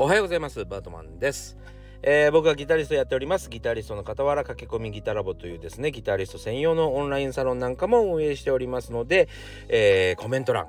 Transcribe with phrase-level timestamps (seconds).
[0.00, 0.64] おはようございます。
[0.64, 1.56] バートマンです、
[2.02, 3.50] えー僕はギタリストやっております。
[3.50, 9.28] ギタリストの傍ら駆け込みギタラボというですねギタリスト専用のオンラインサロンなんかも運営しておりますので、
[9.66, 10.68] えーコメント欄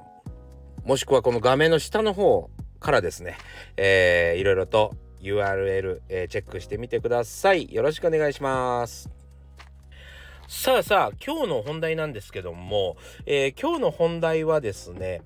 [0.84, 3.38] もしくはこの画面の下の方からですね、
[3.78, 7.72] えーいろいろと URL、えーチェックしてみてください。
[7.72, 9.12] よろしくお願いします。
[10.48, 15.22] さあさあ今日の本題なんですけども、えー今日の本題はですね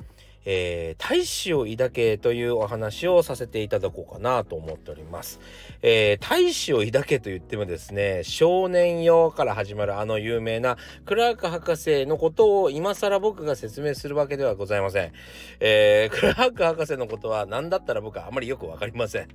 [0.46, 5.39] えー大志を抱けというお話をさせていただこうかなと思っております。
[5.82, 15.11] えー大志を抱けと言ってもですね、少年よから始まるあの有名なクラーク博士のことを今更僕が説明するわけではございません。
[15.60, 19.28] えークラーク博士のことは何だったら僕はあまりよくわかりません。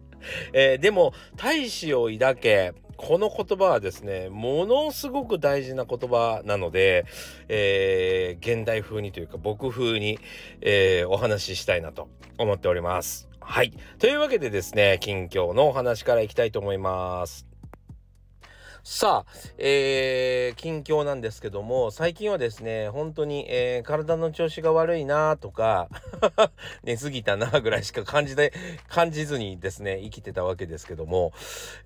[0.53, 7.07] えーでも、大志を抱け、この言葉はですね、ものすごく大事な言葉なので、
[7.49, 10.19] えー現代風にというか僕風に、
[10.61, 12.09] えーお話ししたいなと
[12.39, 13.29] 思っております。
[13.41, 13.73] はい。
[14.01, 17.47] というわけでですね、近況のお話からいきたいと思います。
[18.83, 25.89] さあ、えー近況なんですけども、最近はですね、本当に、えー体の調子が悪いなとか、
[26.85, 28.53] 寝すぎたなぐらいしか感じで、
[28.89, 31.33] 感じずにですね、生きてたわけですけども、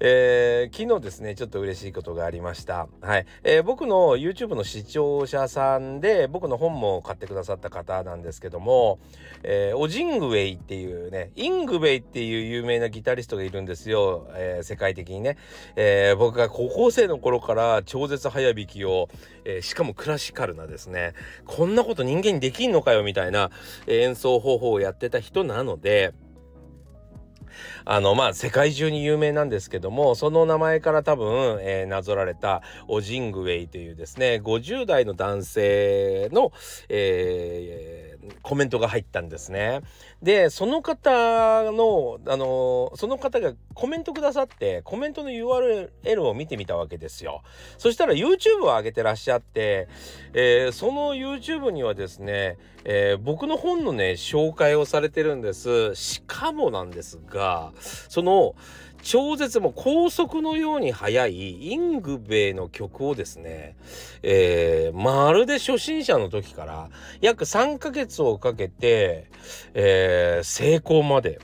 [0.01, 2.89] えー昨日ですね、ちょっと嬉しいことがありました。
[3.01, 3.27] はい。
[3.45, 8.99] えー僕の YouTube の視聴者さんで、僕の本も買ってくださった方なんですけども、
[9.43, 14.29] えーオジングウェイっていうね、イングウェイっていう有名なギタリストがいるんですよ。
[14.35, 15.37] えー世界的にね。
[15.77, 19.09] えー僕が高校生の頃から超絶早弾きを、
[19.45, 21.15] えーしかもクラシカルなですね、
[21.47, 23.51] こんなこと人間にできんのかよみたいな、
[23.87, 26.15] えー演奏方法をやってた人なので、
[27.85, 36.53] あのまあ世界中に有名なんですけどもその名前から多分、えーなぞられたオジングウェイというですね50代の男性の、
[36.89, 38.12] えー
[38.43, 39.81] コメントが入ったんですね。
[40.23, 41.11] でその方
[41.73, 47.43] のあのその方がコメントくださってコメントの URL を見てみたわけですよ。
[47.79, 49.89] そしたら YouTube を上げてらっしゃって、
[50.35, 57.73] えーその YouTube にはですね、えー僕の本のね紹介をされてるんですしかもなんですが
[58.09, 58.55] その
[59.03, 63.77] 超絶も高速のように速いイングベイの曲をですね、
[64.23, 66.91] えーまるで初心者の時から
[67.21, 69.31] 約3ヶ月をかけて、
[69.75, 71.41] えー成功まで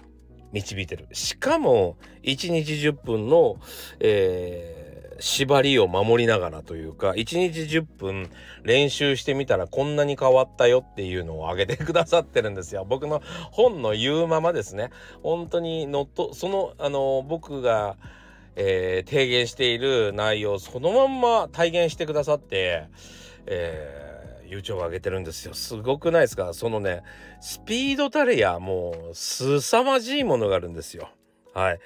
[0.53, 1.09] 導いてる。
[1.13, 3.57] しかも1日10分の、
[4.01, 4.78] えー
[5.21, 7.15] 縛りを守りながらというか1
[7.53, 8.31] 日10分
[8.63, 12.85] 練習してみたらこんなに変わったよっていうのを挙げてくださってるんですよ。
[12.89, 13.21] 僕の
[13.51, 14.91] 本の言うままですね。
[15.23, 17.97] 本当にのっとそのあの僕が、
[18.57, 22.87] えー提言している内容そのまんま体現してくださって、
[23.47, 25.55] えー、YouTube を上げてるんですよ。
[25.55, 26.53] すごくないですか？
[26.55, 27.03] そのね
[27.41, 31.09] スピードたれやもう凄まじいものがあるんですよ。
[31.55, 31.79] はい。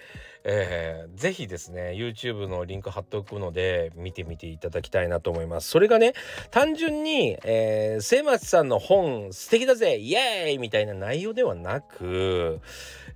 [0.45, 5.71] えー、ぜひですね YouTube のリンク貼っておくので見てみていただきたいなと思います。
[5.71, 6.15] それがね
[6.51, 10.59] 単純に、えー、末松さんの本素敵だぜイエーイ!
[10.59, 12.61] みたいな内容ではなく、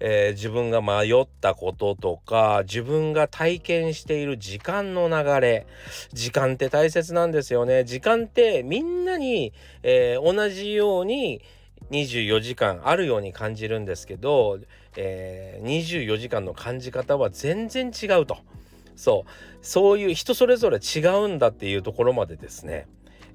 [0.00, 5.66] えー自分が迷ったこととか自分が体験している時間の流れ
[6.12, 7.84] 時間って大切なんですよね。
[7.84, 11.41] 時間ってみんなに、えー同じように
[11.91, 14.59] 24時間あるように感じるんですけど、
[14.97, 18.38] えー24時間の感じ方は全然違うと。
[18.97, 19.31] そう。
[19.62, 22.87] そういう人それぞれ違うんだっていうところまでですね、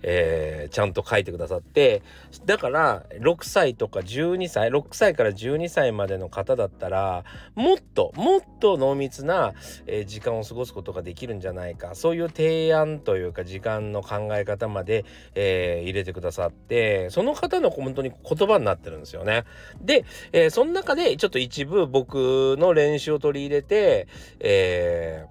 [0.04, 2.02] えーちゃんと書いてくださって
[2.46, 7.24] だから6歳とか12歳6歳から12歳までの方だったら
[7.56, 9.54] もっともっと濃密な、
[9.88, 19.46] えー時間を過ごすことができるんじゃないかそういう提案というか時間の考え方まで、えー入れてくださってその方の本当に言葉になってるんですよね。
[19.82, 24.08] で、えーその中でちょっと一部僕の練習を取り入れて、
[24.40, 25.26] え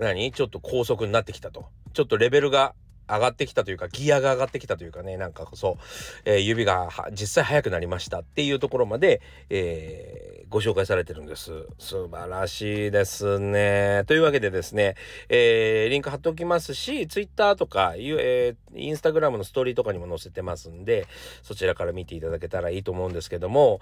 [0.00, 0.30] ー何？
[0.32, 1.66] ちょっと高速になってきたと。
[1.92, 2.74] ちょっとレベルが
[3.08, 5.82] 上がってきたというかギアが上がってきたというかねなんかそう、
[6.24, 11.66] えー指が実際速くなりましたっていうところまで、えーご紹介されてるんです。
[11.78, 14.04] 素晴らしいですね。
[14.06, 14.94] というわけでですね、
[15.28, 21.06] えーリンク貼っておきますし Twitter とか、えー、Instagram のストーリーとかにも載せてますんで
[21.42, 23.80] そちらから見ていただけたらいいと思うんですけども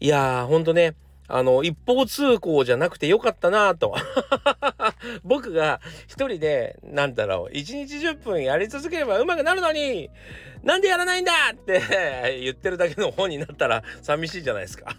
[0.00, 0.94] いやーほんとね
[1.28, 3.94] あの一方通行じゃなくてよかったなと。
[5.22, 10.10] 僕が一人でなんだろう一日10分やり続ければ上手くなるのに
[10.62, 14.96] なんでやらないんだって 言ってるだけの本になったら寂しいじゃないですか。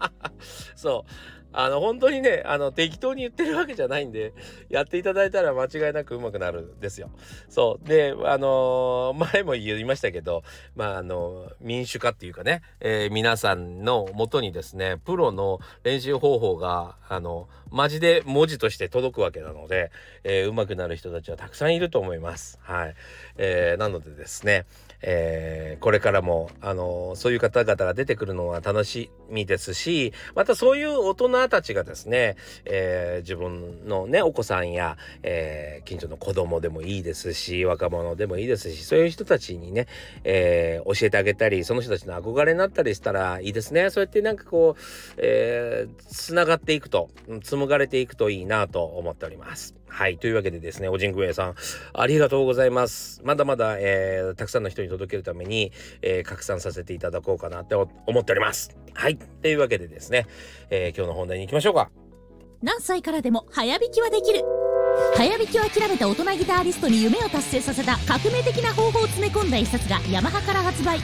[0.76, 1.41] そう。
[1.52, 4.32] あの本当にねあの適当に言ってるわけじゃないんで
[4.68, 7.10] やっていただいたら間違いなく上手くなるんですよ。
[7.48, 10.42] そうであのー、前も言いましたけど
[10.74, 19.90] まああの民主化っていうかね、えー、皆さんのもとにですねプロの練習方法があのマジで文字として届くわけなので、
[20.24, 22.58] えー、上手くなる人たちはたくさんいると思います。
[22.62, 22.94] はい、
[23.36, 24.66] えー、なのでですね
[25.02, 39.86] えー、これからも、あの、そういう方々が出てくるのは楽しみですし、またそういう大人たちがですね、えー、自分のね、お子さんや、え近所の子供でもいいですし、若者でもいいですし、そういう人たちにね、
[40.24, 43.90] え教えてあげたり、その人たちの憧れになったりしたらいいですね。
[43.90, 44.80] そうやってなんかこう、
[45.18, 47.10] えー、がっていくと、
[47.42, 49.81] 紡がれていくといいなと思っております。
[49.92, 50.16] はい。
[50.16, 51.54] というわけでですね、おじんぐえさん、
[51.92, 53.20] ありがとうございます。
[53.24, 57.86] まだまだ、えー、たくさんの人に届けるために、えー、拡散させていただこうかなって思
[58.20, 58.74] っております。
[58.94, 59.18] はい。
[59.18, 60.26] というわけでですね、
[60.70, 61.90] えー、今日の本題に行きましょうか。
[62.62, 64.40] 何歳からでも早弾きはできる。
[65.14, 71.00] 早弾きを諦めた大人ギタリストに夢を達成させた革命的な方法を詰め込んだ一冊がヤマハから発売。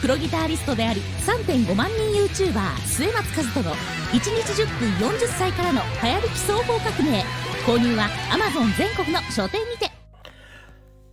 [0.00, 7.24] プロギタリストであり3.5万人 YouTuber 末松和人の1日10分40歳からの早弾き双方革命
[7.68, 9.90] 購入は Amazon 全国の書店にて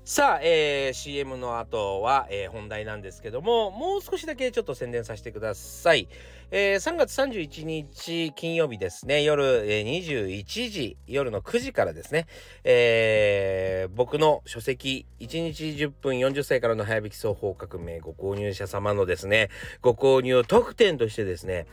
[0.06, 6.08] さあ、えー、CM の後は、えー、本題なんですけども、もう少しだけちょっと宣伝させてください。
[6.52, 12.28] えー、3月31日金曜日ですね、夜、えー、21時、夜の9時からですね、
[12.64, 19.50] えー、僕の書籍、1日10分40歳からの早引き双方革命ご購入者様のですね、
[19.82, 21.66] ご購入特典としてですね、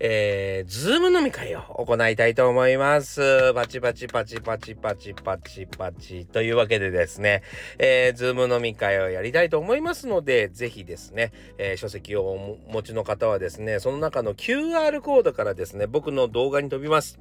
[0.00, 3.54] えー、ズーム飲み会を行いたいと思います。
[3.54, 7.42] パチパチパチパチパチパチパチというわけでですね、
[7.78, 17.18] えー、ズーム飲み会をやりたいと思いますので、ぜひですね、えー、書籍をお持ちの方はですね、その中の QR コードからですね、僕の動画に飛びます。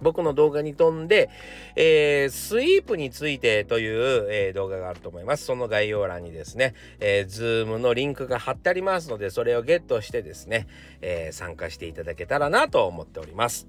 [0.00, 1.30] 僕の動画に飛んで、
[1.76, 5.44] えー、スイープについてという、えー、動画があると思います。
[5.44, 10.66] その概要欄にですね、えー、ズームのリンクが貼ってありますので、それをゲットしてですね、
[11.00, 13.66] えー、参加していただけたらなと思っております。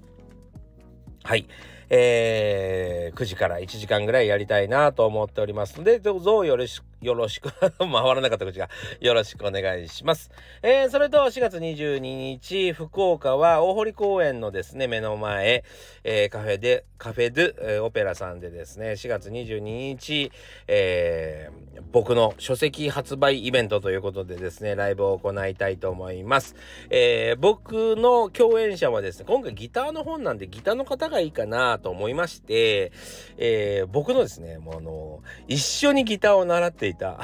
[1.22, 1.46] はい。
[1.88, 8.68] えー、9時から1時間ぐらいやりたいなと思っておりますので、どうぞよろしく、よろしく 回らなかった口が、
[9.00, 10.30] よろしくお願いします。
[10.62, 15.64] えー、それと4月22日、福岡は大濠公園のですね、目の前、
[16.04, 20.32] えー、カフェで、カフェドゥ、えー、オペラさんでですね、4月22日、
[20.66, 26.56] えー、僕の書籍発売イベントということでですね、ライブを行いたいと思います。
[26.88, 32.92] えー、僕の共演者はですね、今回ギターの本なんでギターの方がいいかなと思いまして、
[33.36, 37.20] えー、僕のですね、もうあの、一緒にギターを習っていた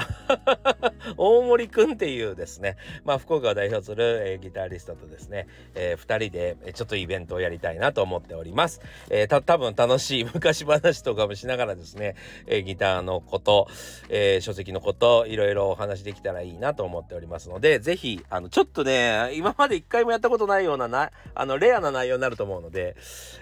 [1.17, 8.81] 大森くんっていうですね、まあ、福岡を代表する、えー、ギタリストとですね、えー、2人でちょっとイベントをやりたいなと思っております。
[9.09, 12.15] えー、た多分楽しい 昔話とかもしながらですね、
[12.47, 13.67] えー、ギターのこと、
[14.09, 22.95] え、書籍のこと、いろいろお話できたらいいなと思っておりますので、ぜひ、あの、ちょっとね、今まで一回もやったことないようなな、あの、レアな内容になると思うので、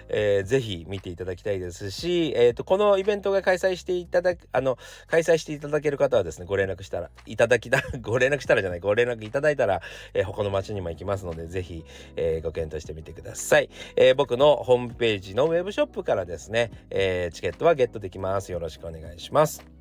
[0.08, 9.82] えー、ぜひ見ていただきたいですし、えっ、ー、と、このイベントが開催していただく、あの、開催していただける方はですね、ご連絡したら、いただきた、 ご連絡したらじゃない、ご連絡いただいたら、
[10.14, 11.84] えー、他の町にも行きますので、ぜひ、
[12.16, 13.70] えー、ご検討してみてください。
[13.96, 18.52] えー、僕のホームページのウェブショップからですね、えー、チケットはゲットできます。
[18.52, 19.71] よろしくお願いします。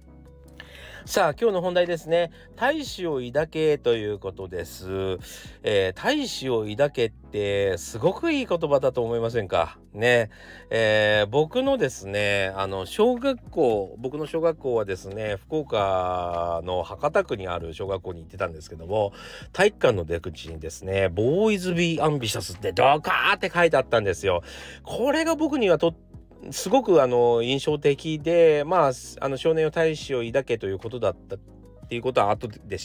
[1.06, 2.32] さあ今日の本題ですね。
[2.56, 5.18] 大志を抱けということです、
[5.64, 9.80] えー、大志を抱けってすごくいい言葉だと思いませんか？
[9.94, 10.30] ね。
[10.70, 19.12] えー、僕のですねあの小学校僕の小学校はですね福岡の博多区にある小学校に行ってたんですけども
[19.54, 24.44] 体育館の出口にですね「ボーイズ・ビー・アンビシャス」ってドカーって書いてあったんですよ。
[24.84, 26.11] これが僕にはとって
[26.50, 31.40] すごくあの印象的でまああの少年を大志を抱けということだったっ
[31.88, 32.78] ていうことは後で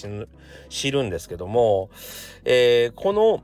[0.69, 1.91] 知るんですけども、
[2.45, 3.43] えー、この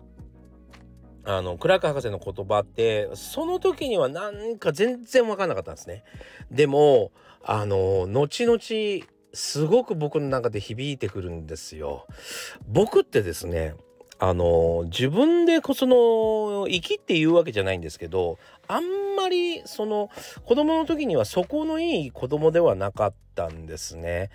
[1.25, 6.05] あのクラーク博士の言葉ってその時にはなんか全然分かんなかったんですね。
[6.51, 7.13] でも
[7.45, 12.07] あの後々すごく僕の中で響いてくるんですよ。
[12.67, 13.75] 僕ってですね
[14.23, 18.39] あの自分でその生きって言うわけじゃないんですけど
[18.69, 18.85] あん
[19.17, 20.11] まりその
[20.45, 24.31] 子供の時にはそこのいい子供ではなかったんですね。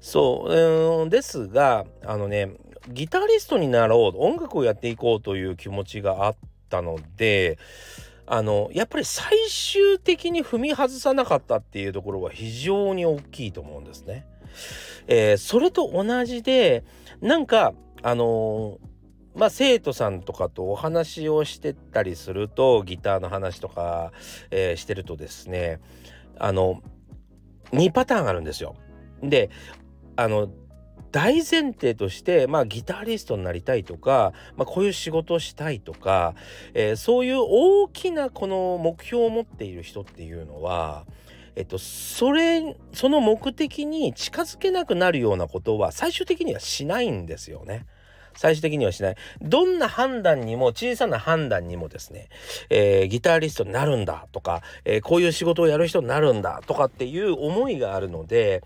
[0.00, 2.52] そう、うん、ですがあのね
[2.88, 6.36] ギタリストになろう音楽をやっていこうという気持ちがあっ
[6.68, 7.58] たので
[8.26, 14.24] あのやっぱり最終的に踏み外さなかったっていうところは非常に大きいと思うんですね。
[15.08, 16.84] えー、それと同じで
[17.20, 18.91] なんかあのー
[19.34, 24.12] まあ生徒さんとかとお話をしてたりするとギターの話とか、
[24.50, 25.80] えー、してるとですね
[26.38, 26.82] あの
[27.72, 28.76] 2パターンあるんですよ。
[29.22, 29.50] で
[30.16, 30.50] あの
[31.12, 36.34] 大前提として、まあ、ギタリストになりたいとか、まあ、こういう仕事をしたいとか、
[36.72, 41.04] えー、そういう大きなこの目標を持っている人っていうのは、
[41.54, 47.84] えっと、それその目的に近づけなくなるようなことは最終的にはしないんですよね。
[48.36, 49.16] 最終的にはしない。
[49.40, 52.28] どんな判断にも、小さな判断にもですね、
[52.70, 58.62] えー、ギタリストになるんだとか、えー、こういう仕事をやる人になるんだとかっていう思いがあるので、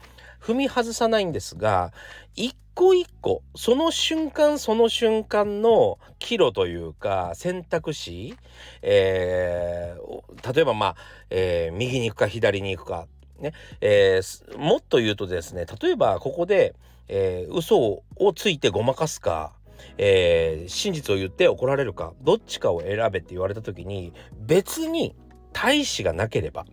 [0.47, 1.93] 踏み外さないんですが
[2.37, 8.37] 一個一個その瞬間その瞬間の岐路というか選択肢、
[8.83, 10.97] えー、例えばまあ、
[11.31, 13.09] えー、右に行くか左に行くか
[13.41, 16.75] ね、えー、もっと言うとですね例えばここで、
[17.09, 19.53] えー、嘘をついてごまかすか
[19.99, 25.15] えー、真実を言って怒られるかどっちかを選べって言われた時に別に
[25.53, 26.67] 大志がなければ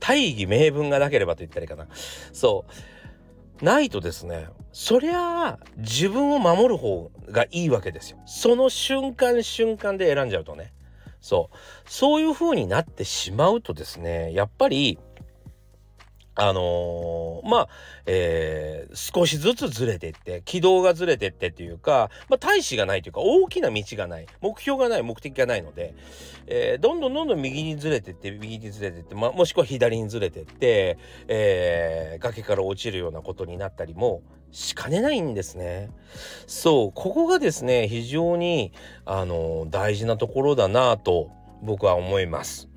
[0.00, 1.88] 大義名分がなければと言ったらいいかな。
[2.32, 2.64] そ
[3.60, 3.64] う。
[3.64, 8.18] ないとですね、そりゃあ自分を守る方がいいわけですよ。
[8.26, 10.72] その瞬間瞬間で選んじゃうとね。
[11.20, 11.90] そう。
[11.90, 14.98] そういう風になってしまうとですね、やっぱり
[16.40, 17.68] あのー、まあ、
[18.06, 25.94] えー、少しずつずれてって軌道がずれてってっていうか、まあ、大志がないというか大きな道がない目標がない目的がないので、
[26.46, 35.90] えー、どんどんどんどん右にずれてって右にずれてって、まあ、もしくは左にずれてって、え、崖から落ちるようなことになったりもしかねないんですね。
[36.46, 38.72] そうここがですね非常に、
[39.04, 41.30] あの大事なところだなと
[41.62, 42.68] 僕は思います。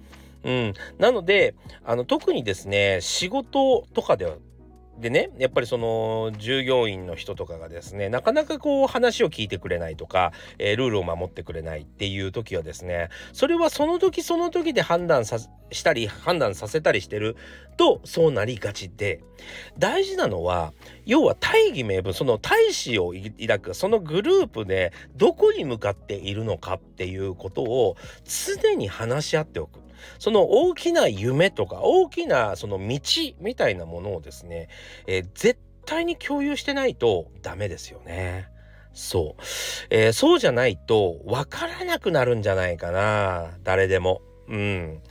[0.43, 4.35] うん、なのであの特にですね仕事とかでは
[5.01, 15.39] でねやっぱりその従業員の人とかがですねなかなかこう話を聞いてくれないとか、えー、ルールを守ってくれないっていう時はですねそれはその時その時で判断さ
[15.71, 17.35] したり判断させたりしてる
[17.77, 19.23] とそうなりがちで
[19.79, 20.73] 大事なのは
[21.05, 27.95] 要は大義名分その大志を抱くそのグループでどこに向かっているのかっていうことを
[28.25, 29.79] 常に話し合っておく。
[30.19, 32.99] その大きな夢とか大きなその道
[33.39, 34.69] みたいなものをですね、
[35.07, 38.49] えー、絶対に共有してないとダメですよね。
[38.93, 39.41] そう、
[39.89, 44.21] えー、そうじゃないと分からなくなるんじゃないかな誰でも。
[44.47, 45.01] うん、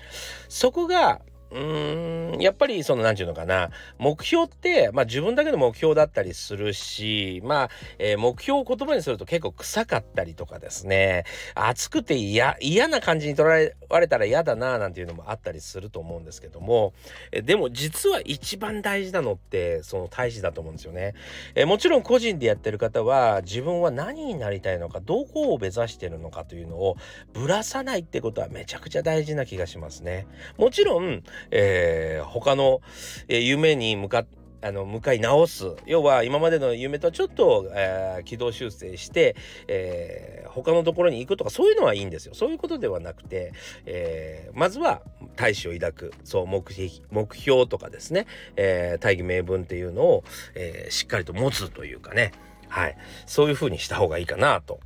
[0.49, 12.57] そこがうーんやっぱりその何て言うのかな目標ってまあ自分だけの目標だったりするしまあ、えー、目標を言葉にすると結構臭かったりとかですね熱くて嫌
[12.89, 16.93] な感じに捉えられたら嫌だななんていうのもあったりすると思うんですけども
[17.33, 21.15] でも実は一番大事なのってその大事だと思うんですよね。
[21.55, 26.97] えもちろん個人でやってる方は自分は何になりたいのかどこを目指してるのかというのを
[27.33, 30.27] ぶらさないってことはめちゃくちゃ大事な気がしますね。
[30.57, 32.81] もちろんえー、他の、
[33.29, 34.25] 夢に向か
[34.63, 35.75] あの向かい直す。
[35.87, 39.35] 要は今までの夢とはちょっと、えー、軌道修正して、
[39.69, 42.35] えー、他のところに行くとかそういうのはいいんですよ。
[42.35, 43.53] そういうことではなくて、
[43.87, 45.03] えー、まずは
[45.37, 46.15] 大志を抱く。
[46.25, 46.63] そう目
[47.11, 52.33] 目標とかですね、え、大義名分っていうのを、え、しっかりと持つというかね。
[52.69, 52.97] はい。
[53.27, 54.81] そういうふうにした方がいいかなと。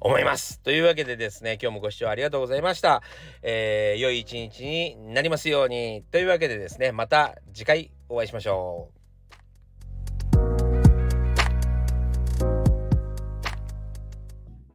[0.00, 0.60] 思います。
[0.60, 3.02] というわけでですね、今日もご視聴ありがとうございました。
[3.42, 6.04] えー、良い一日になりますように。
[6.10, 8.97] というわけでですね、また次回お会いしましょう。